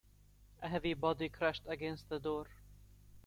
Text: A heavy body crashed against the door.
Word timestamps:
A 0.63 0.67
heavy 0.67 0.95
body 0.95 1.29
crashed 1.29 1.61
against 1.67 2.09
the 2.09 2.19
door. 2.19 2.47